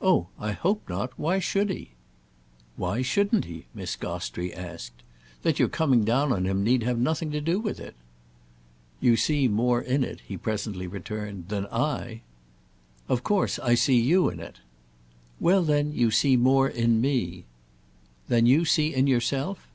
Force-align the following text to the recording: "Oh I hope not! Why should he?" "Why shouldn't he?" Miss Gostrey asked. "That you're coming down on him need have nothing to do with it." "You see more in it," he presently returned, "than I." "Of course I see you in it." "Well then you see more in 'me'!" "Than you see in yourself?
"Oh 0.00 0.28
I 0.38 0.52
hope 0.52 0.88
not! 0.88 1.10
Why 1.18 1.40
should 1.40 1.68
he?" 1.68 1.94
"Why 2.76 3.02
shouldn't 3.02 3.46
he?" 3.46 3.66
Miss 3.74 3.96
Gostrey 3.96 4.54
asked. 4.54 5.02
"That 5.42 5.58
you're 5.58 5.66
coming 5.68 6.04
down 6.04 6.30
on 6.32 6.44
him 6.44 6.62
need 6.62 6.84
have 6.84 7.00
nothing 7.00 7.32
to 7.32 7.40
do 7.40 7.58
with 7.58 7.80
it." 7.80 7.96
"You 9.00 9.16
see 9.16 9.48
more 9.48 9.82
in 9.82 10.04
it," 10.04 10.20
he 10.20 10.36
presently 10.36 10.86
returned, 10.86 11.48
"than 11.48 11.66
I." 11.66 12.20
"Of 13.08 13.24
course 13.24 13.58
I 13.58 13.74
see 13.74 13.98
you 14.00 14.28
in 14.28 14.38
it." 14.38 14.60
"Well 15.40 15.64
then 15.64 15.90
you 15.92 16.12
see 16.12 16.36
more 16.36 16.68
in 16.68 17.00
'me'!" 17.00 17.44
"Than 18.28 18.46
you 18.46 18.64
see 18.64 18.94
in 18.94 19.08
yourself? 19.08 19.66